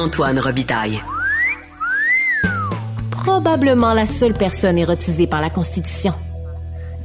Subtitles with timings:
[0.00, 1.02] Antoine Robitaille.
[3.10, 6.12] Probablement la seule personne érotisée par la Constitution.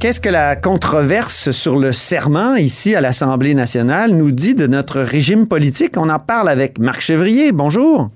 [0.00, 5.00] Qu'est-ce que la controverse sur le serment ici à l'Assemblée nationale nous dit de notre
[5.02, 5.98] régime politique?
[5.98, 7.52] On en parle avec Marc Chevrier.
[7.52, 8.08] Bonjour.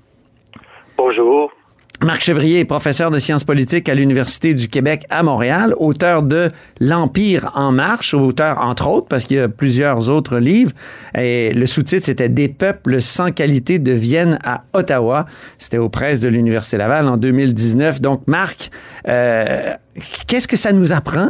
[0.97, 1.51] Bonjour.
[2.03, 6.49] Marc Chevrier est professeur de sciences politiques à l'Université du Québec à Montréal, auteur de
[6.79, 10.71] L'Empire en marche, auteur entre autres, parce qu'il y a plusieurs autres livres.
[11.15, 15.27] Et le sous-titre, c'était Des peuples sans qualité de Vienne à Ottawa.
[15.59, 18.01] C'était aux presses de l'Université Laval en 2019.
[18.01, 18.71] Donc, Marc,
[19.07, 19.75] euh,
[20.25, 21.29] qu'est-ce que ça nous apprend?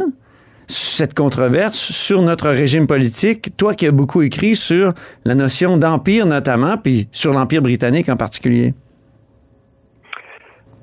[0.68, 4.94] cette controverse sur notre régime politique, toi qui as beaucoup écrit sur
[5.26, 8.72] la notion d'empire notamment, puis sur l'empire britannique en particulier.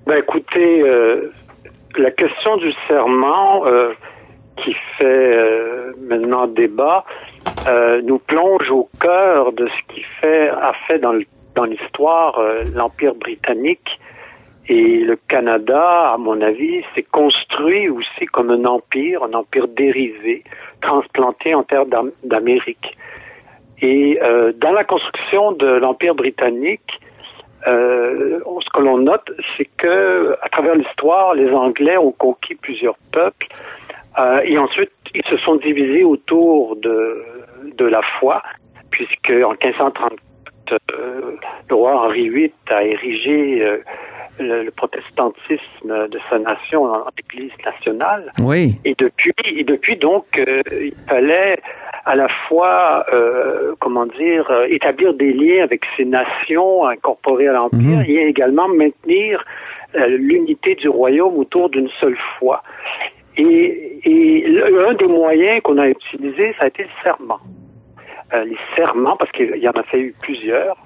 [0.10, 1.32] Ben écoutez, euh,
[1.96, 3.94] la question du serment euh,
[4.58, 7.06] qui fait euh, maintenant débat
[8.04, 12.42] nous plonge au cœur de ce qui fait a fait dans l'histoire
[12.74, 14.00] l'empire britannique
[14.68, 20.44] et le Canada, à mon avis, s'est construit aussi comme un empire, un empire dérivé,
[20.82, 22.98] transplanté en terre d'Am- d'Amérique.
[23.82, 24.20] Et
[24.56, 27.00] dans la construction de l'empire britannique,
[27.68, 32.98] euh, ce que l'on note, c'est que à travers l'histoire, les Anglais ont conquis plusieurs
[33.12, 33.48] peuples
[34.18, 37.24] euh, et ensuite ils se sont divisés autour de,
[37.76, 38.42] de la foi,
[38.92, 40.16] puisque en 1534,
[40.72, 41.36] euh,
[41.70, 43.78] le roi Henri VIII a érigé euh,
[44.40, 48.32] le, le protestantisme de sa nation en Église nationale.
[48.42, 48.76] Oui.
[48.86, 51.60] Et depuis, et depuis donc, euh, il fallait
[52.06, 57.54] à la fois, euh, comment dire, euh, établir des liens avec ces nations incorporées à
[57.54, 58.06] l'Empire Mhm.
[58.08, 59.44] et également maintenir
[59.96, 62.64] euh, l'unité du royaume autour d'une seule foi.
[63.38, 67.40] Et, et l'un des moyens qu'on a utilisé, ça a été le serment.
[68.34, 70.78] Euh, les serments, parce qu'il y en a fait eu plusieurs,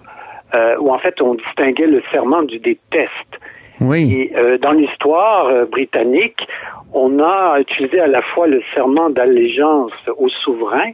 [0.54, 3.36] euh, où en fait on distinguait le serment du des tests.
[3.82, 4.14] Oui.
[4.14, 6.48] Et euh, dans l'histoire euh, britannique,
[6.94, 10.92] on a utilisé à la fois le serment d'allégeance au souverain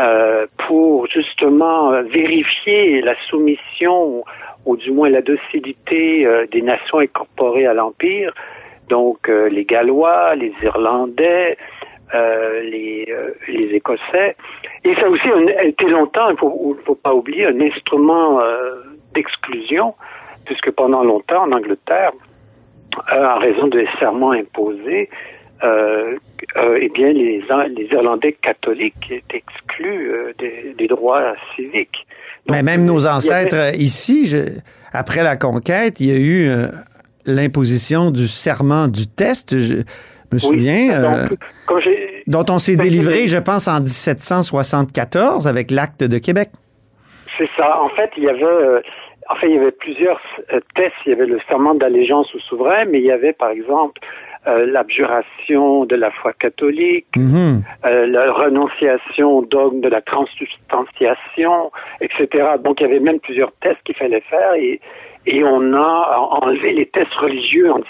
[0.00, 4.24] euh, pour justement euh, vérifier la soumission
[4.64, 8.34] ou du moins la docilité des nations incorporées à l'Empire,
[8.88, 11.56] donc euh, les Gallois, les Irlandais,
[12.14, 14.36] euh, les, euh, les Écossais.
[14.84, 18.40] Et ça a aussi un- été longtemps, il ne faut, faut pas oublier, un instrument
[18.40, 18.76] euh,
[19.14, 19.94] d'exclusion,
[20.44, 22.12] puisque pendant longtemps en Angleterre,
[23.12, 25.10] en raison des serments imposés,
[25.62, 27.42] eh bien, les,
[27.76, 32.06] les Irlandais catholiques étaient exclus des, des droits civiques.
[32.48, 34.60] Mais même nos avait- ancêtres ici, je-
[34.92, 36.68] après la conquête, il y a eu
[37.26, 39.58] l'imposition du serment du test.
[39.58, 39.82] Je
[40.32, 41.04] me souviens.
[41.04, 41.28] euh,
[41.66, 41.78] quand
[42.26, 46.50] dont on s'est délivré, je pense, en 1774 avec l'acte de Québec.
[47.38, 47.80] C'est ça.
[47.82, 48.80] En fait, il y avait, euh,
[49.30, 50.20] en fait, il y avait plusieurs
[50.52, 50.94] euh, tests.
[51.06, 54.00] Il y avait le serment d'allégeance au souverain, mais il y avait, par exemple,
[54.46, 57.62] euh, l'abjuration de la foi catholique, Mhm.
[57.84, 61.70] la renonciation au dogme de la transsubstantiation,
[62.00, 62.28] etc.
[62.62, 64.80] Donc, il y avait même plusieurs tests qu'il fallait faire et,
[65.26, 67.80] et on a enlevé les tests religieux en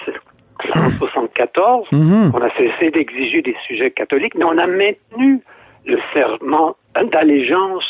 [0.64, 1.88] 1774.
[1.92, 2.32] Mhm.
[2.34, 5.40] On a cessé d'exiger des sujets catholiques, mais on a maintenu
[5.86, 6.76] le serment
[7.12, 7.84] d'allégeance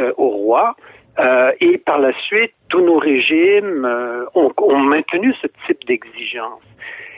[0.00, 0.76] euh, au roi.
[1.18, 6.62] Euh, et par la suite, tous nos régimes euh, ont, ont maintenu ce type d'exigence.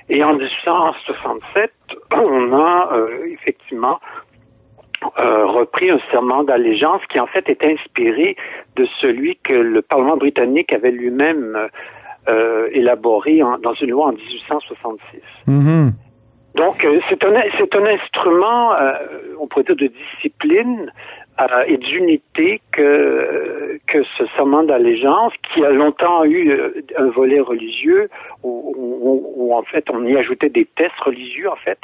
[0.08, 1.72] Et en 1867,
[2.12, 2.90] on a
[3.28, 3.98] effectivement
[5.16, 8.36] repris un serment d'allégeance qui en fait est inspiré
[8.76, 11.68] de celui que le Parlement britannique avait lui-même
[12.28, 15.20] euh, élaboré en- dans une loi en 1866.
[15.46, 15.92] Mhm.
[16.54, 18.92] Donc, euh, c'est un, un instrument, euh,
[19.40, 20.90] on pourrait dire, de discipline
[21.66, 26.50] et d'unité que, que ce serment d'allégeance, qui a longtemps eu
[26.96, 28.08] un volet religieux,
[28.42, 31.78] où, où- où, en fait on y ajoutait des tests religieux, en fait,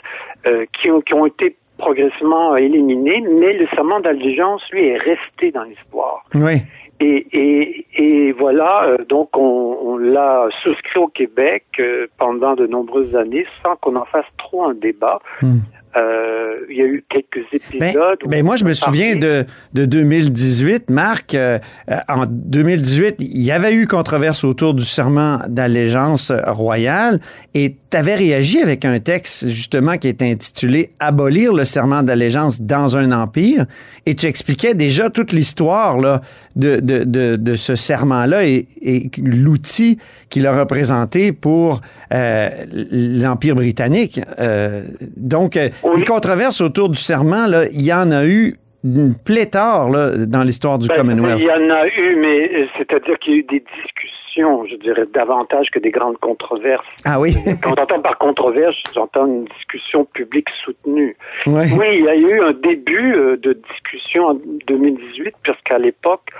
[0.73, 5.65] qui, ont, qui ont été progressivement éliminés, mais le serment d'allégeance, lui, est resté dans
[5.65, 6.25] l'histoire.
[6.35, 6.62] Oui.
[7.02, 13.46] Et, voilà, euh, donc on, on l'a souscrit au Québec euh, pendant de nombreuses années
[13.62, 15.20] sans qu'on en fasse trop un débat.
[15.40, 15.58] Hmm.
[15.97, 17.44] Euh, il y a eu quelques
[17.79, 18.19] Ben, épisodes.
[18.27, 19.44] ben moi, je me souviens de,
[19.75, 21.35] de 2018, Marc.
[21.35, 21.59] euh,
[21.91, 27.21] euh, en 2018, il y avait eu controverse autour du serment d'allégeance royale
[27.55, 32.62] et tu avais réagi avec un texte justement qui était intitulé Abolir le serment d'allégeance
[32.62, 33.67] dans un empire
[34.06, 36.23] et tu expliquais déjà toute l'histoire là,
[36.56, 39.99] de, de, de, de ce serment-là et, et l'outil
[40.31, 44.21] qu'il a représenté pour euh, l'Empire britannique.
[44.39, 44.85] Euh,
[45.17, 46.00] donc, euh, Oui.
[46.00, 50.43] les controverses autour du serment, là, il y en a eu une pléthore là, dans
[50.43, 51.38] l'histoire du Ben, Commonwealth.
[51.40, 54.75] Il y en a eu, mais euh, c'est-à-dire qu'il y a eu des discussions, je
[54.76, 56.84] dirais, davantage que des grandes controverses.
[57.05, 57.32] Ah oui?
[57.62, 61.17] Quand j'entends par controverse, j'entends une discussion publique soutenue.
[61.46, 61.67] Ouais.
[61.79, 64.34] Oui, il y a eu un début euh, de discussion en
[64.67, 66.31] 2018, puisqu'à l'époque,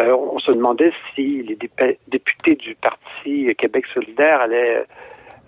[0.00, 4.84] euh, on se demandait si les dép- députés du Parti Québec solidaire allaient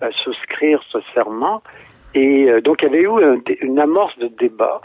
[0.01, 1.61] euh, souscrire ce serment.
[2.15, 4.81] Et euh, donc, il y avait eu un une amorce de débat.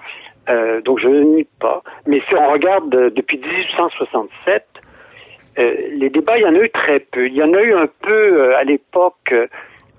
[0.49, 1.82] Euh, donc, je ne nie pas.
[2.06, 4.67] Mais si on regarde euh, depuis 1867,
[5.59, 7.26] euh, les débats, il y en a eu très peu.
[7.26, 8.12] Il y en a eu un peu
[8.50, 9.47] euh, à l'époque, euh,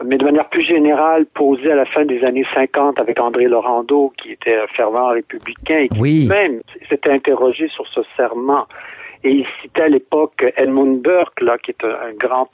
[0.03, 4.13] mais de manière plus générale, posée à la fin des années 50 avec André Laurando,
[4.21, 6.27] qui était un fervent républicain et qui Oui.
[6.29, 8.65] même s'était interrogé sur ce serment.
[9.23, 12.49] Et il citait à l'époque Edmund Burke, là, qui est un, un grand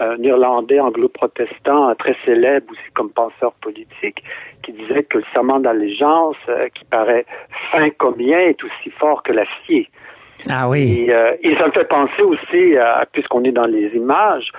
[0.00, 4.22] un Irlandais anglo-protestant très célèbre aussi comme penseur politique,
[4.62, 7.24] qui disait que le serment d'allégeance, euh, qui paraît
[7.72, 9.88] fin comme lien, est aussi fort que l'acier.
[10.50, 11.04] Ah oui.
[11.06, 14.50] Et, euh, et ça me fait penser aussi, à- puisqu'on est dans les images,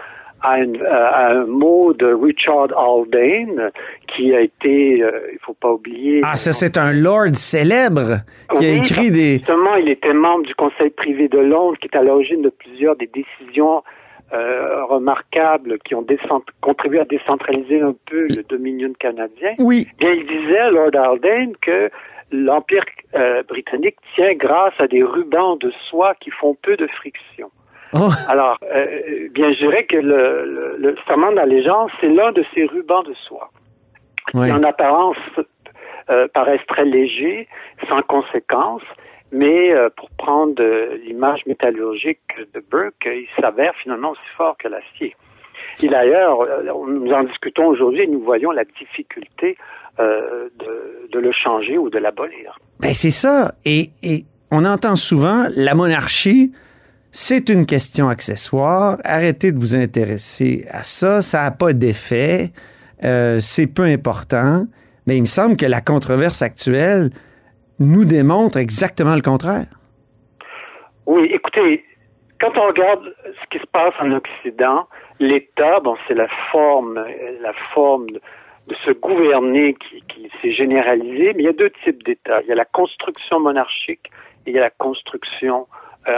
[0.41, 3.71] à, une- à un mot de Richard Haldane
[4.07, 6.21] qui a été, euh, il faut pas oublier.
[6.23, 8.21] Ah, ça, c'est un lord célèbre
[8.57, 9.37] qui a écrit des.
[9.37, 12.95] Justement, il était membre du Conseil privé de Londres, qui est à l'origine de plusieurs
[12.95, 13.83] des décisions
[14.33, 16.05] euh, remarquables qui ont
[16.61, 19.53] contribué à décentraliser un peu le dominion canadien.
[19.59, 19.87] Oui.
[19.99, 21.89] Bien, il disait, Lord Haldane, que
[22.31, 22.83] l'Empire
[23.15, 27.49] euh, britannique tient grâce à des rubans de soie qui font peu de friction.
[27.93, 32.43] Oh, Alors, euh, bien, je dirais que le, le, le serment d'allégeance, c'est l'un de
[32.53, 33.49] ces rubans de soie
[34.33, 34.47] oui.
[34.47, 35.17] qui en apparence
[36.09, 37.47] euh, paraissent très légers,
[37.87, 38.81] sans conséquence,
[39.31, 42.21] mais euh, pour prendre euh, l'image métallurgique
[42.53, 45.15] de Burke, il s'avère finalement aussi fort que l'acier.
[45.83, 49.57] Et d'ailleurs, euh, nous en discutons aujourd'hui et nous voyons la difficulté
[49.99, 52.57] euh, de, de le changer ou de l'abolir.
[52.79, 53.53] Ben, c'est ça.
[53.65, 56.51] Et, et on entend souvent la monarchie,
[57.11, 58.97] c'est une question accessoire.
[59.03, 61.21] Arrêtez de vous intéresser à ça.
[61.21, 62.51] Ça n'a pas d'effet.
[63.03, 64.65] Euh, c'est peu important.
[65.05, 67.09] Mais il me semble que la controverse actuelle
[67.79, 69.67] nous démontre exactement le contraire.
[71.05, 71.85] Oui, écoutez,
[72.39, 74.87] quand on regarde ce qui se passe en Occident,
[75.19, 77.03] l'État, bon, c'est la forme,
[77.41, 78.21] la forme de,
[78.85, 82.41] se gouverner qui, qui s'est généralisée, mais il y a deux types d'États.
[82.41, 84.11] Il y a la construction monarchique
[84.45, 85.67] et il y a la construction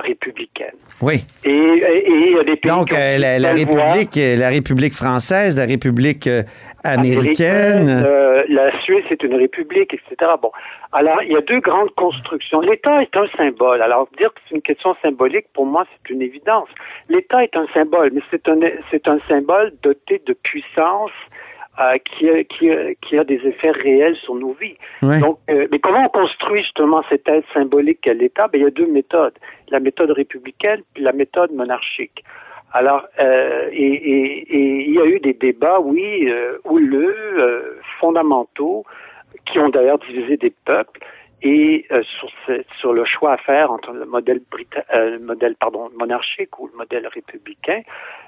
[0.02, 0.76] républicaine.
[1.02, 1.26] Oui.
[1.44, 3.54] Et, et- et il y a des pays Donc, euh, la.
[3.54, 6.44] République, euh, la République française, la République euh,
[6.84, 7.88] américaine.
[8.06, 10.32] euh, la Suisse est une république, etc.
[10.42, 10.52] Bon,
[10.92, 12.62] alors il y a deux grandes constructions.
[12.62, 13.82] L'État est un symbole.
[13.82, 16.70] Alors dire que c'est une question symbolique, pour moi, c'est une évidence.
[17.10, 18.58] L'État est un symbole, mais c'est un
[18.92, 21.12] c'est un symbole doté de puissance.
[21.80, 24.78] Euh, qui, a, qui, a, qui a des effets réels sur nos vies.
[25.02, 25.20] Ouais.
[25.20, 28.48] Donc, euh, mais comment on construit justement cette aide symbolique à l'État?
[28.48, 29.38] Ben, il y a deux méthodes
[29.70, 32.24] la méthode républicaine puis la méthode monarchique.
[32.74, 37.16] Alors, euh, et, et- et il y a eu des débats, oui, euh, houleux,
[38.00, 38.84] fondamentaux,
[39.46, 41.00] qui ont d'ailleurs divisé des peuples,
[41.42, 45.20] et euh, sur, ce- sur le choix à faire entre le modèle, brita- euh, le
[45.20, 47.82] modèle pardon, monarchique ou le modèle républicain.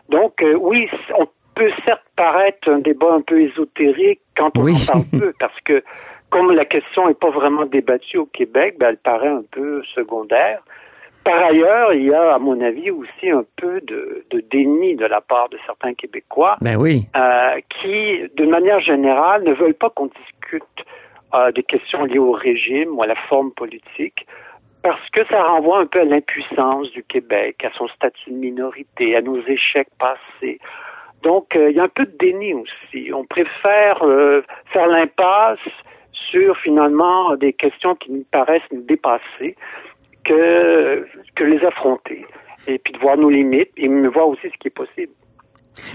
[0.09, 4.73] Donc, euh, oui, on peut certes paraître un débat un peu ésotérique quand on Oui.
[4.89, 5.83] en parle peu, parce que
[6.29, 10.61] comme la question n'est pas vraiment débattue au Québec, ben, elle paraît un peu secondaire.
[11.23, 15.05] Par ailleurs, il y a, à mon avis, aussi un peu de, de déni de
[15.05, 17.05] la part de certains Québécois Ben oui.
[17.15, 20.63] euh, qui, d'une manière générale, ne veulent pas qu'on discute
[21.35, 24.25] euh, des questions liées au régime ou à la forme politique,
[24.81, 29.15] parce que ça renvoie un peu à l'impuissance du Québec, à son statut de minorité,
[29.15, 30.59] à nos échecs passés.
[31.23, 33.11] Donc, euh, il y a un peu de déni aussi.
[33.13, 34.41] On préfère euh,
[34.73, 35.59] faire l'impasse
[36.13, 39.55] sur finalement des questions qui nous paraissent nous dépasser.
[40.23, 41.05] que,
[41.39, 42.25] les affronter.
[42.67, 45.11] Et puis de voir nos limites et de voir aussi ce qui est possible.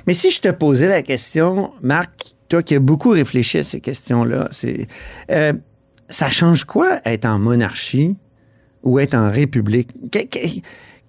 [0.07, 2.11] Mais si je te posais la question, Marc,
[2.49, 4.87] toi qui as beaucoup réfléchi à ces questions-là, c'est
[5.31, 5.53] euh,
[6.09, 8.17] ça change quoi être en monarchie
[8.83, 9.91] ou être en république?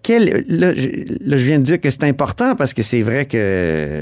[0.04, 4.02] Quel, là, je, viens de dire que c'est important parce que c'est vrai que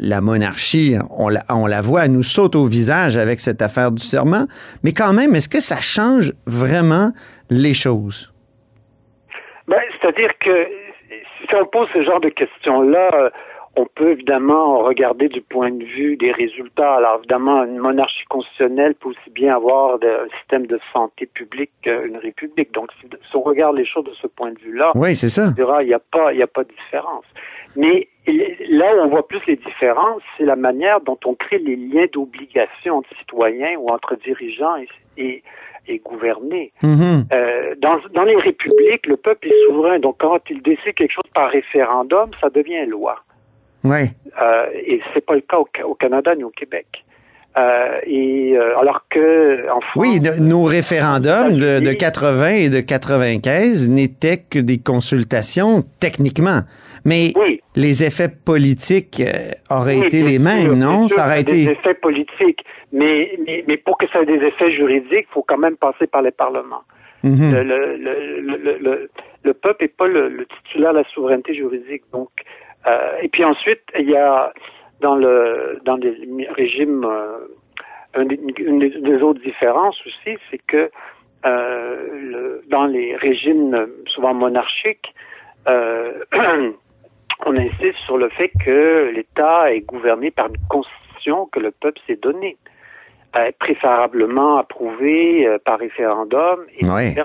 [0.00, 3.92] la monarchie, on la, on la voit, elle nous saute au visage avec cette affaire
[3.92, 4.46] du serment.
[4.82, 7.12] Mais quand même, est-ce que ça change vraiment
[7.50, 8.32] les choses?
[9.68, 10.68] Ben, c'est-à-dire que
[11.48, 13.30] si on pose ce genre de questions-là,
[13.76, 16.94] on peut évidemment regarder du point de vue des résultats.
[16.94, 22.16] Alors évidemment, une monarchie constitutionnelle peut aussi bien avoir un système de santé publique qu'une
[22.16, 22.72] république.
[22.72, 25.52] Donc si, on regarde les choses de ce point de vue-là, oui, c'est ça.
[25.56, 27.24] Il n'y a pas, il y a pas de différence.
[27.76, 28.08] Mais
[28.68, 32.06] là où on voit plus les différences, c'est la manière dont on crée les liens
[32.12, 34.76] d'obligation entre citoyens ou entre dirigeants
[35.16, 35.42] et,
[35.88, 36.72] et, gouvernés.
[36.82, 37.32] Mm-hmm.
[37.32, 39.98] euh, dans, dans les républiques, le peuple est souverain.
[39.98, 43.18] Donc quand il décide quelque chose par référendum, ça devient loi.
[43.84, 44.08] Ouais.
[44.40, 46.86] Euh, et c'est pas le cas au, Canada ni au Québec.
[47.56, 52.80] Euh, et euh, alors que en France, oui, nos référendums de, de, 80 et de
[52.80, 56.62] 95 n'étaient que des consultations techniquement,
[57.04, 57.60] mais oui.
[57.76, 61.06] les effets politiques euh, auraient été les mêmes, non?
[61.06, 64.44] sûr, Ça aurait été des effets politiques, mais, mais mais pour que ça ait des
[64.44, 66.82] effets juridiques, il faut quand même passer par les parlements.
[67.22, 67.50] Mm -hmm.
[67.52, 69.08] le, le, le, le,
[69.44, 72.63] le, peuple n'est pas le, titulaire de la souveraineté juridique, donc euh,
[73.22, 74.52] et puis ensuite, il y a
[75.00, 77.38] dans le dans les régimes euh,
[78.16, 80.90] une, des autres différences aussi, c'est que
[81.46, 85.14] euh, le, dans les régimes souvent monarchiques,
[85.68, 86.24] euh,
[87.46, 92.00] on insiste sur le fait que l'État est gouverné par une constitution que le peuple
[92.06, 92.56] s'est donnée,
[93.36, 97.22] euh, préférablement approuvée euh, par référendum, etc.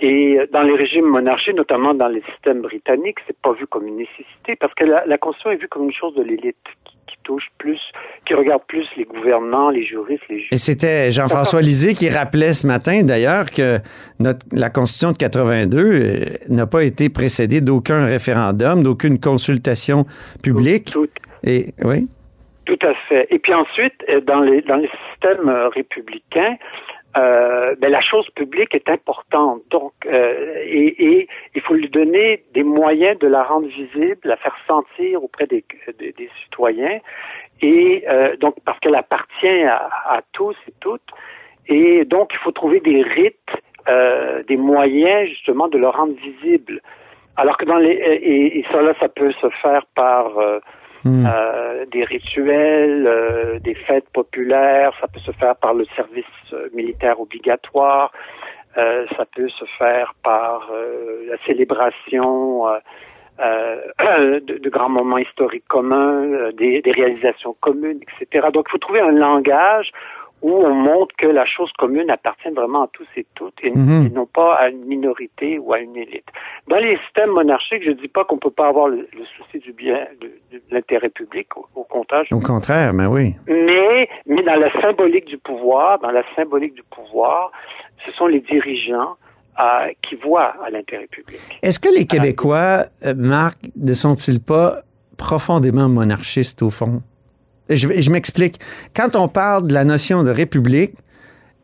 [0.00, 3.96] Et dans les régimes monarchiques, notamment dans les systèmes britanniques, c'est pas vu comme une
[3.96, 7.16] nécessité parce que la, la Constitution est vue comme une chose de l'élite qui, qui,
[7.22, 7.80] touche plus,
[8.26, 10.48] qui regarde plus les gouvernants, les juristes, les juges.
[10.50, 13.78] Et c'était Jean-François Lisée qui rappelait ce matin d'ailleurs que
[14.18, 20.04] notre, la Constitution de 82 euh, n'a pas été précédée d'aucun référendum, d'aucune consultation
[20.42, 20.86] publique.
[20.92, 22.08] Tout, tout, Et oui.
[22.64, 23.26] Tout à fait.
[23.30, 23.94] Et puis ensuite,
[24.26, 26.56] dans les dans les systèmes républicains,
[27.16, 29.62] euh, ben, la chose publique est importante.
[29.70, 34.36] Donc, euh, et, et, il faut lui donner des moyens de la rendre visible, la
[34.36, 35.64] faire sentir auprès des,
[35.98, 37.00] des, des citoyens.
[37.60, 41.02] Et euh, donc, parce qu'elle appartient à, à, tous et toutes.
[41.68, 43.36] Et donc, il faut trouver des rites,
[43.88, 46.80] euh, des moyens justement de le rendre visible.
[47.36, 50.32] Alors que dans les et, et ça là, ça peut se faire par
[51.04, 51.26] Hmm.
[51.26, 56.68] Euh, des rituels, euh, des fêtes populaires, ça peut se faire par le service euh,
[56.72, 58.12] militaire obligatoire,
[58.74, 60.70] ça peut se faire par
[61.28, 62.64] la célébration
[63.38, 68.48] de, de, grands moments historiques communs, des, des, réalisations communes, etc.
[68.50, 69.92] Donc il faut trouver un langage
[70.42, 74.06] où on montre que la chose commune appartient vraiment à tous et toutes et, Mhm.
[74.06, 76.26] et non pas à une minorité ou à une élite.
[76.68, 79.24] Dans les systèmes monarchiques, je ne dis pas qu'on ne peut pas avoir le, le
[79.36, 82.24] souci du bien, de, de l'intérêt public, au, au contraire.
[82.32, 83.34] Au contraire, mais oui.
[83.46, 87.52] Mais, mais dans la symbolique du pouvoir, dans la symbolique du pouvoir,
[88.04, 89.14] ce sont les dirigeants
[89.60, 91.38] euh, qui voient à l'intérêt public.
[91.62, 94.80] Est-ce que les Québécois, euh, Marc, ne sont-ils pas
[95.18, 97.00] profondément monarchistes au fond?
[97.68, 98.58] Je, je m'explique.
[98.94, 100.92] Quand on parle de la notion de république,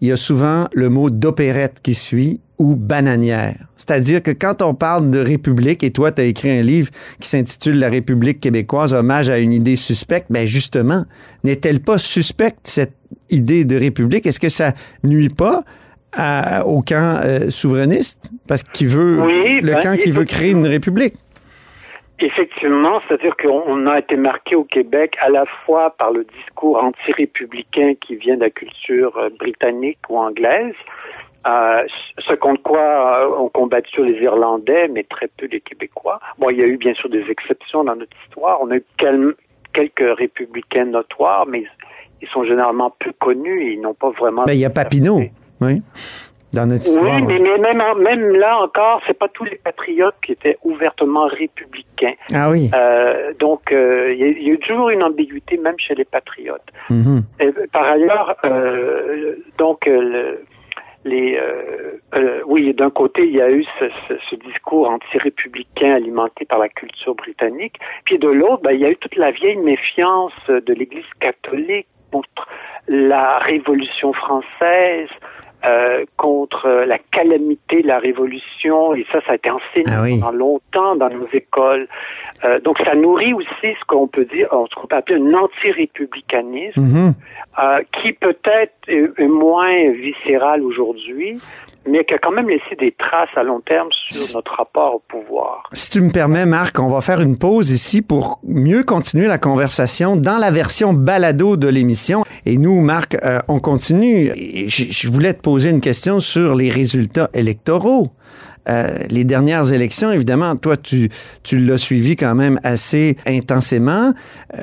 [0.00, 3.56] il y a souvent le mot d'opérette qui suit ou bananière.
[3.76, 6.90] C'est-à-dire que quand on parle de république, et toi, tu as écrit un livre
[7.20, 11.04] qui s'intitule La République québécoise, hommage à une idée suspecte, ben justement,
[11.44, 12.94] n'est-elle pas suspecte, cette
[13.30, 14.26] idée de république?
[14.26, 14.72] Est-ce que ça
[15.04, 15.64] nuit pas
[16.12, 18.32] à, au camp euh, souverainiste?
[18.48, 21.14] Parce qu'il veut, oui, le ben, camp qui veut créer une république.
[22.20, 27.94] Effectivement, c'est-à-dire qu'on a été marqué au Québec à la fois par le discours anti-républicain
[28.00, 30.74] qui vient de la culture britannique ou anglaise,
[31.46, 31.82] euh,
[32.18, 36.20] ce contre quoi euh, ont combattu les Irlandais, mais très peu les Québécois.
[36.38, 38.58] Bon, il y a eu bien sûr des exceptions dans notre histoire.
[38.60, 39.34] On a eu quel,
[39.72, 41.64] quelques républicains notoires, mais
[42.20, 44.44] ils sont généralement peu connus et ils n'ont pas vraiment...
[44.46, 45.20] Mais il y a Papineau,
[45.60, 45.82] oui
[46.52, 47.16] dans notre histoire.
[47.16, 51.26] Oui, mais, mais même, même là encore, c'est pas tous les patriotes qui étaient ouvertement
[51.26, 52.14] républicains.
[52.34, 52.70] Ah oui.
[52.74, 56.04] Euh, donc, euh, il y, a, y, a eu toujours une ambiguïté, même chez les
[56.04, 56.70] patriotes.
[56.90, 57.20] Mm -hmm.
[57.40, 60.44] Et, par ailleurs, euh, donc, le,
[61.04, 61.38] les,
[62.46, 66.70] oui, d'un côté, il y a eu ce, ce, ce discours anti-républicain alimenté par la
[66.80, 67.76] culture britannique,
[68.06, 71.88] puis de l'autre, ben, il y a eu toute la vieille méfiance de l'Église catholique
[72.12, 72.42] contre
[72.88, 75.10] la Révolution française,
[75.64, 80.20] euh, contre la calamité de la révolution, et ça, ça a été enseigné Ah oui.
[80.20, 81.88] pendant longtemps dans nos écoles.
[82.44, 87.12] Euh, donc, ça nourrit aussi ce qu'on peut dire, ce qu'on peut appeler un anti-républicanisme,
[87.58, 91.40] euh, qui peut-être est, moins viscéral aujourd'hui,
[91.88, 95.02] mais qui a quand même laissé des traces à long terme sur notre rapport au
[95.08, 95.68] pouvoir.
[95.72, 99.38] Si tu me permets, Marc, on va faire une pause ici pour mieux continuer la
[99.38, 102.22] conversation dans la version balado de l'émission.
[102.46, 103.16] Et nous, Marc,
[103.48, 104.30] on continue.
[104.36, 108.08] Et je voulais te poser une question sur les résultats électoraux.
[108.68, 111.08] Euh, les dernières élections, évidemment, toi, tu,
[111.42, 114.12] tu l'as suivi quand même assez intensément.
[114.54, 114.62] Euh,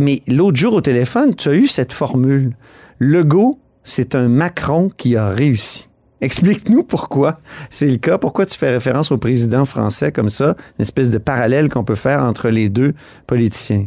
[0.00, 2.56] mais l'autre jour au téléphone, tu as eu cette formule.
[2.98, 5.88] Legault, c'est un Macron qui a réussi.
[6.20, 7.38] Explique-nous pourquoi
[7.70, 8.18] c'est le cas.
[8.18, 11.94] Pourquoi tu fais référence au président français comme ça, une espèce de parallèle qu'on peut
[11.94, 12.92] faire entre les deux
[13.28, 13.86] politiciens.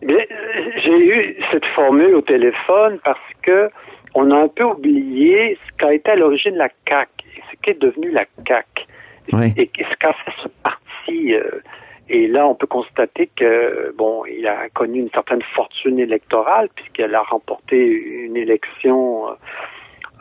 [0.00, 3.68] J'ai eu cette formule au téléphone parce que
[4.14, 7.78] on a un peu oublié ce qu'a été à l'origine la CAC et ce qu'est
[7.80, 8.86] devenu la CAC
[9.32, 9.52] Oui.
[9.56, 11.34] et ce qu'a fait ce parti.
[11.34, 11.42] euh,
[12.10, 17.14] et là, on peut constater que bon, il a connu une certaine fortune électorale puisqu'elle
[17.14, 19.34] a remporté une élection euh,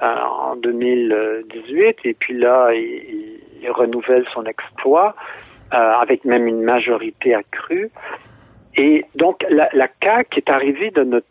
[0.01, 5.15] en 2018 et puis là, il, il renouvelle son exploit
[5.74, 7.89] euh, avec même une majorité accrue.
[8.75, 11.27] Et donc, la, la CAQ est arrivée dans notre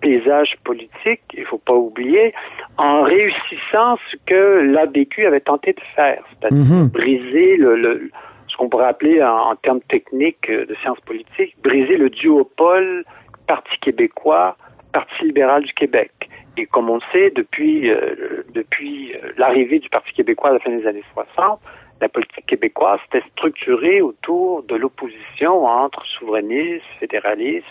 [0.00, 2.32] paysage politique, il faut pas oublier,
[2.78, 6.88] en réussissant ce que l'ABQ avait tenté de faire, c'est-à-dire Mhm.
[6.88, 8.10] briser le, le-
[8.48, 13.04] ce qu'on pourrait appeler en, en termes techniques de sciences politiques, briser le duopole
[13.46, 14.56] Parti québécois,
[14.92, 16.10] Parti libéral du Québec.
[16.56, 20.58] Et comme on le sait, depuis, euh, depuis euh, l'arrivée du Parti québécois à la
[20.58, 21.60] fin des années 60,
[22.00, 27.66] la politique québécoise était structurée autour de l'opposition entre souverainistes, fédéralistes,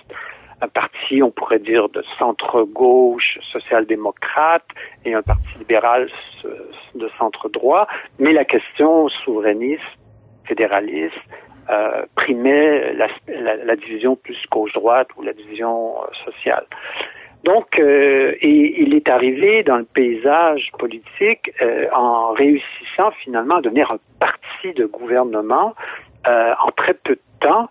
[0.65, 4.65] un parti, on pourrait dire, de centre-gauche, social-démocrate,
[5.05, 6.09] et un parti libéral
[6.95, 7.87] de centre-droit.
[8.19, 9.81] Mais la question souverainiste,
[10.45, 11.15] fédéraliste,
[11.69, 16.63] euh, primait la, division plus gauche-droite ou la division euh, sociale.
[17.43, 21.51] Donc, euh, il est arrivé dans le paysage politique
[21.91, 25.73] en réussissant finalement à devenir un parti de gouvernement
[26.27, 27.69] en très peu de temps,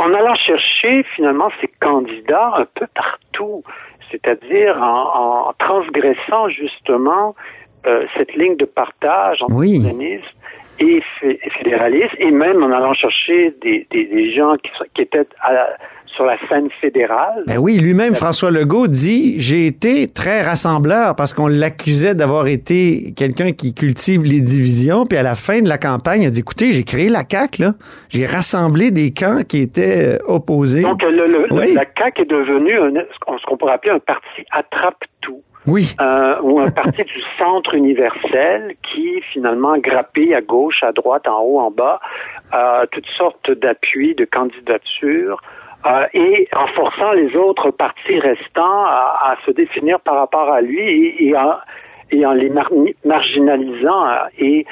[0.00, 3.62] en allant chercher finalement ses candidats un peu partout,
[4.10, 7.34] c'est-à-dire en, en transgressant justement
[7.86, 9.78] euh, cette ligne de partage entre Oui.
[10.80, 11.38] Et fé-
[12.18, 14.54] et même en allant chercher des, des, des gens
[14.94, 17.44] qui, étaient à la- sur la scène fédérale.
[17.46, 23.12] Ben oui, lui-même, François Legault dit J'ai été très rassembleur parce qu'on l'accusait d'avoir été
[23.16, 25.06] quelqu'un qui cultive les divisions.
[25.06, 27.62] Puis à la fin de la campagne, il a dit Écoutez, j'ai créé la CAQ,
[27.62, 27.72] là.
[28.08, 30.82] J'ai rassemblé des camps qui étaient euh, opposés.
[30.82, 31.74] Donc, le, le- Oui.
[31.74, 35.42] la CAQ est devenue un- ce qu'on ce qu'on pourrait appeler un parti attrape-tout.
[35.66, 35.94] Oui.
[36.00, 41.40] euh, ou un parti du centre universel qui finalement grappé à gauche, à droite, en
[41.42, 42.00] haut, en bas,
[42.54, 45.40] euh, toutes sortes d'appuis, de candidatures,
[45.86, 50.60] euh, et en forçant les autres partis restants à, à se définir par rapport à
[50.62, 51.54] lui et, et en,
[52.10, 52.72] et en les mar-
[53.04, 54.06] marginalisant.
[54.08, 54.66] euh, et,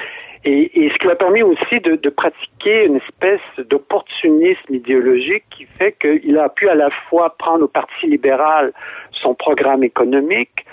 [0.45, 5.67] et, et ce qui a permis aussi de, de pratiquer une espèce d'opportunisme idéologique qui
[5.79, 8.73] fait qu'il a pu à la fois prendre au Parti libéral
[9.13, 10.65] son programme économique,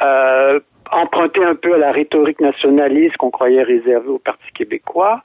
[0.00, 5.22] euh, emprunter un peu à la rhétorique nationaliste qu'on croyait réservée au Parti québécois.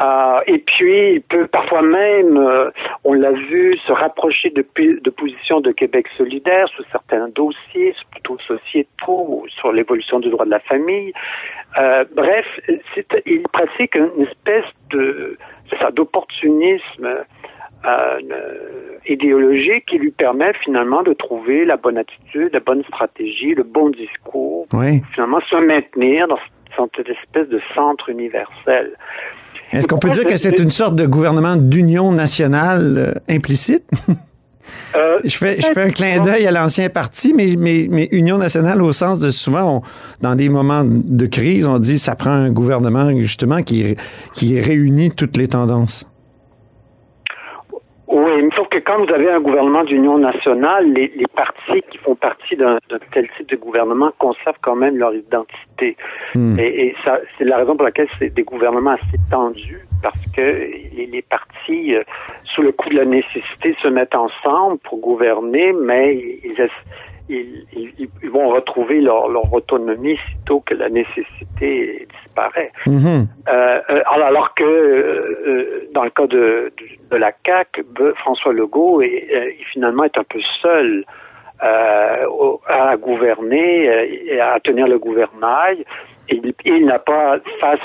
[0.00, 2.70] Euh, et puis, il peut parfois même, euh,
[3.04, 4.62] on l'a vu, se rapprocher de,
[5.10, 10.60] positions de Québec solidaire sur certains dossiers, plutôt sociétaux, sur l'évolution du droit de la
[10.60, 11.12] famille.
[11.78, 12.46] Euh, bref,
[13.26, 15.36] il pratique une espèce de,
[15.92, 17.08] d'opportunisme
[17.86, 18.18] euh,
[19.08, 23.90] idéologique qui lui permet finalement de trouver la bonne attitude, la bonne stratégie, le bon
[23.90, 25.00] discours, Oui.
[25.14, 26.38] finalement se maintenir dans
[26.96, 28.92] cette espèce de centre universel.
[29.72, 33.84] Est-ce qu'on peut dire que c'est une sorte de gouvernement d'union nationale euh, implicite?
[34.96, 38.36] Euh, Je fais, je fais un clin d'œil à l'ancien parti, mais, mais, mais Union
[38.38, 39.82] nationale au sens de souvent, on-
[40.20, 43.96] dans des moments de crise, on dit ça prend un gouvernement justement qui,
[44.34, 46.06] qui réunit toutes les tendances.
[48.10, 51.98] Oui, mais sauf que quand vous avez un gouvernement d'union nationale, les, les partis qui
[51.98, 52.78] font partie d'un
[53.12, 55.94] tel type de gouvernement conservent quand même leur identité.
[56.34, 56.58] Hmm.
[56.58, 60.40] Et, et ça, c'est la raison pour laquelle c'est des gouvernements assez tendus, parce que
[60.40, 62.02] les, les partis, euh,
[62.44, 66.70] sous le coup de la nécessité, se mettent ensemble pour gouverner, mais ils, ils,
[67.28, 72.72] ils- ils vont retrouver leur, leur autonomie sitôt que la nécessité disparaît.
[72.86, 73.26] Mhm.
[73.48, 77.80] Euh, euh, alors, alors que euh, dans le cas de, de, de la CAC,
[78.16, 81.04] François Legault est, finalement est un peu seul
[81.62, 82.26] euh,
[82.68, 83.84] à gouverner
[84.26, 85.84] et à tenir le gouvernail.
[86.28, 87.80] Et il, il n'a pas face,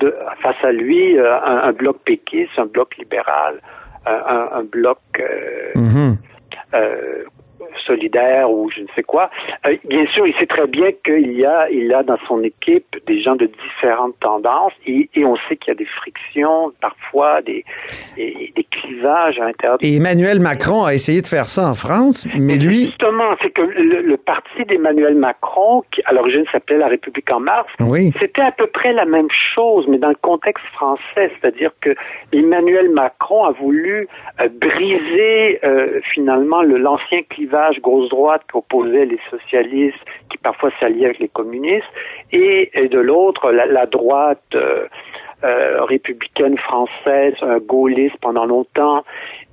[0.00, 3.60] de, face à lui un, un bloc péquiste, un bloc libéral,
[4.06, 4.98] un, bloc
[5.74, 6.16] Mhm.
[6.74, 7.24] euh,
[7.86, 9.30] solidaire ou je ne sais quoi.
[9.66, 12.86] Euh, bien sûr, il sait très bien qu'il y a, il a dans son équipe
[13.06, 17.42] des gens de différentes tendances et, et on sait qu'il y a des frictions, parfois
[17.42, 17.64] des,
[18.16, 19.78] des, des clivages à l'intérieur.
[19.82, 23.62] Et Emmanuel Macron a essayé de faire ça en France, mais lui, Justement, c'est que
[23.62, 28.42] le, le parti d'Emmanuel Macron, qui à l'origine s'appelait La République en marche, oui, c'était
[28.42, 31.90] à peu près la même chose, mais dans le contexte français, c'est-à-dire que
[32.32, 34.08] Emmanuel Macron a voulu
[34.40, 37.49] euh, briser euh, finalement le- l'ancien clivage
[37.80, 39.98] gauche-droite qu'opposaient les socialistes,
[40.30, 41.86] qui parfois s'alliaient avec les communistes,
[42.32, 44.86] et, de l'autre la, droite euh,
[45.44, 47.34] euh, républicaine française,
[47.66, 49.04] gaulliste pendant longtemps,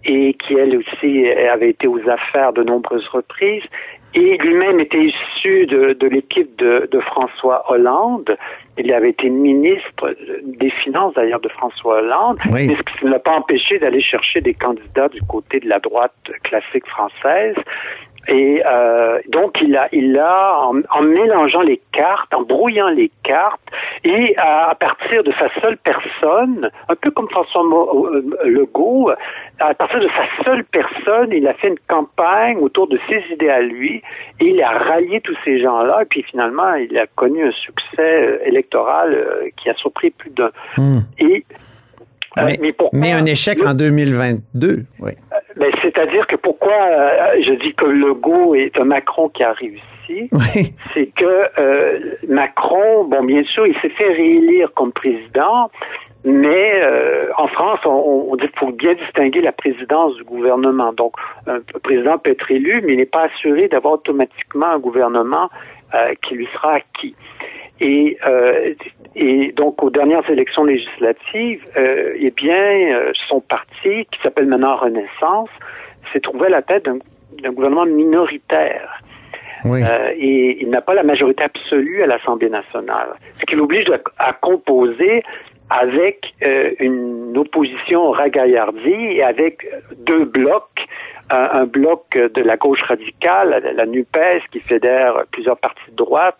[0.06, 3.64] et qui elle aussi avait été aux affaires de nombreuses reprises.
[4.14, 8.36] Et lui-même était issu de, de l'équipe de, de François Hollande.
[8.78, 12.68] Il avait été ministre des Finances d'ailleurs de François Hollande, Oui.
[12.68, 15.80] mais ce qui ne l'a pas empêché d'aller chercher des candidats du côté de la
[15.80, 17.56] droite classique française.
[18.28, 23.12] Et euh, donc il a, il a en, en mélangeant les cartes, en brouillant les
[23.24, 23.62] cartes,
[24.04, 29.12] et à, à partir de sa seule personne, un peu comme François Mo- euh, Legault,
[29.60, 33.50] à partir de sa seule personne, il a fait une campagne autour de ses idées
[33.50, 34.02] à lui,
[34.40, 38.00] et il a rallié tous ces gens-là, et puis finalement, il a connu un succès
[38.00, 40.52] euh, électoral euh, qui a surpris plus d'un.
[40.78, 41.00] Hmm.
[41.20, 41.46] Et
[42.38, 44.86] euh, mais, pourquoi- mais un échec en 2022.
[45.00, 45.12] Oui.
[45.56, 49.82] ben, C'est-à-dire que pourquoi euh, je dis que Legault est un Macron qui a réussi,
[50.32, 50.74] Oui.
[50.94, 55.70] c'est que euh, Macron, bon, bien sûr, il s'est fait réélire comme président,
[56.24, 60.92] mais euh, en France, on, on dit qu'il faut bien distinguer la présidence du gouvernement.
[60.94, 61.14] Donc,
[61.48, 65.50] un président peut être élu, mais il n'est pas assuré d'avoir automatiquement un gouvernement
[65.94, 67.16] euh, qui lui sera acquis.
[67.80, 68.74] Et, euh,
[69.16, 74.76] et donc, aux dernières élections législatives, euh, eh bien, euh, son parti, qui s'appelle maintenant
[74.76, 75.50] Renaissance,
[76.12, 79.02] s'est trouvé à la tête d'un gouvernement minoritaire.
[79.66, 79.82] Oui.
[79.84, 83.10] Euh, et il n'a pas la majorité absolue à l'Assemblée nationale.
[83.36, 85.24] Ce qui l'oblige à, à composer
[85.70, 89.68] avec euh, une opposition ragaillardie et avec
[90.06, 90.64] deux blocs.
[91.30, 95.96] Un, un bloc de la gauche radicale, la, la NUPES, qui fédère plusieurs partis de
[95.98, 96.38] droite,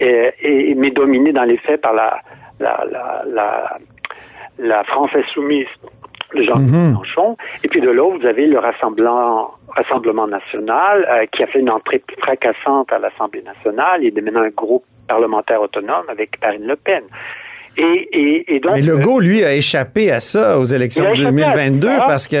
[0.00, 2.20] et, et, mais dominé dans les faits par la,
[2.60, 3.78] la, la, la,
[4.58, 5.66] la France insoumise
[6.34, 6.88] de Jean Mhm.
[6.88, 7.36] Mélenchon.
[7.62, 11.70] Et puis de l'autre, vous avez le Rassemblement, Rassemblement national euh, qui a fait une
[11.70, 14.02] entrée fracassante à l'Assemblée nationale.
[14.02, 17.02] Il est maintenant un groupe parlementaire autonome avec Marine Le Pen.
[17.76, 21.42] Et, et, et donc, Mais Legault, lui, a échappé à ça aux élections de échappé
[21.42, 22.04] à 2022 ça.
[22.06, 22.36] parce que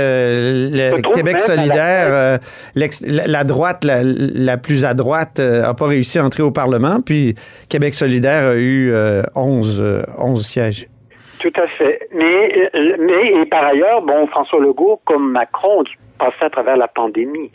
[0.70, 2.38] le Québec la solidaire, euh,
[2.74, 6.98] la, droite, la, la plus à droite, n'a pas réussi à entrer au Parlement.
[7.04, 7.34] Puis
[7.68, 10.86] Québec solidaire a eu euh, 11, euh, 11 sièges.
[11.40, 12.08] Tout à fait.
[12.14, 15.82] Mais, euh, mais et par ailleurs, bon, François Legault, comme Macron,
[16.22, 17.50] passer à travers la pandémie.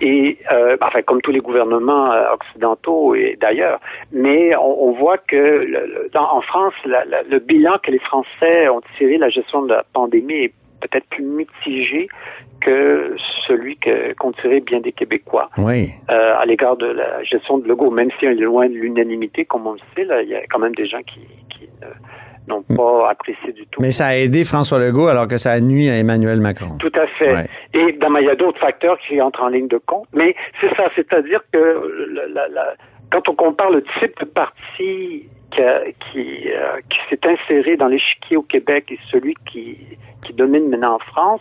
[0.00, 3.78] Et, euh, enfin, comme tous les gouvernements euh, occidentaux et d'ailleurs.
[4.12, 7.90] Mais on, on voit que le- le- dans, en France, la- la- le bilan que
[7.90, 12.08] les Français ont tiré de la gestion de la pandémie est peut-être plus mitigé
[12.60, 13.14] que
[13.46, 15.90] celui qu'ont tiré bien des Québécois Oui.
[16.10, 19.44] euh, à l'égard de la gestion de Legault, même si elle est loin de l'unanimité,
[19.44, 21.20] comme on le sait, là, il y a quand même des gens qui,
[21.52, 21.86] qui ne-
[22.48, 23.80] n'ont pas apprécié du tout.
[23.80, 26.76] Mais ça a aidé François Legault alors que ça a nuit à Emmanuel Macron.
[26.78, 27.32] Tout à fait.
[27.32, 27.46] Ouais.
[27.74, 30.06] Et ben, il y a d'autres facteurs qui entrent en ligne de compte.
[30.12, 31.58] Mais c'est ça, c'est-à-dire que
[32.12, 32.74] la- la- la-
[33.12, 35.60] quand on compare le type de parti qui,
[36.12, 39.76] qui, euh, qui s'est inséré dans l'échiquier au Québec et celui qui,
[40.24, 41.40] qui domine maintenant en France,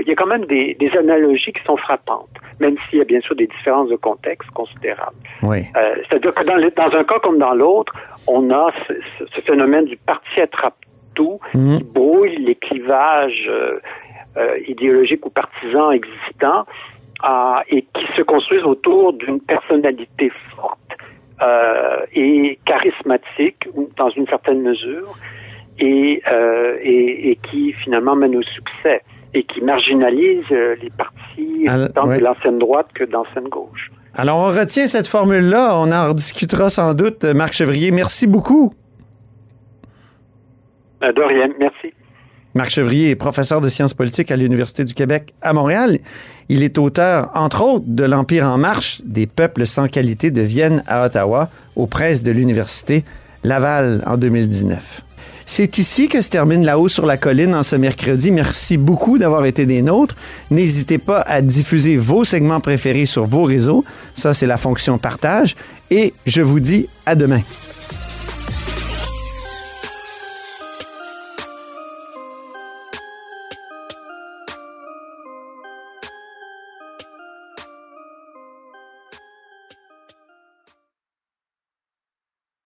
[0.00, 2.28] il y a quand même des, des analogies qui sont frappantes,
[2.60, 5.16] même s'il y a bien sûr des différences de contexte considérables.
[5.42, 5.58] Oui.
[5.76, 7.92] Euh, C'est-à-dire que dans, le- dans un cas comme dans l'autre,
[8.26, 11.78] on a ce, phénomène du parti attrape-tout Mhm.
[11.78, 13.78] qui brouille les clivages euh,
[14.36, 16.64] euh, idéologiques ou partisans existants
[17.28, 20.78] euh, et qui se construisent autour d'une personnalité forte
[21.42, 25.14] euh, et charismatique dans une certaine mesure
[25.78, 31.66] et, euh, et, et qui finalement mène au succès et qui marginalise euh, les partis
[31.94, 32.18] tant ouais.
[32.18, 33.90] de l'ancienne droite que de l'ancienne gauche.
[34.14, 35.70] Alors, on retient cette formule-là.
[35.74, 37.24] On en rediscutera sans doute.
[37.24, 38.74] Marc Chevrier, merci beaucoup.
[41.00, 41.94] De rien, merci.
[42.54, 45.98] Marc Chevrier est professeur de sciences politiques à l'Université du Québec à Montréal.
[46.48, 50.82] Il est auteur, entre autres, de L'Empire en marche, des peuples sans qualité de Vienne
[50.88, 53.04] à Ottawa, aux presses de l'Université
[53.44, 55.02] Laval en 2019.
[55.46, 58.30] C'est ici que se termine La Haut sur la colline en ce mercredi.
[58.30, 60.14] Merci beaucoup d'avoir été des nôtres.
[60.50, 63.84] N'hésitez pas à diffuser vos segments préférés sur vos réseaux.
[64.14, 65.56] Ça, c'est la fonction partage.
[65.90, 67.42] Et je vous dis à demain.